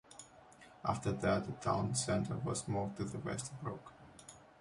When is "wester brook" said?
3.19-3.93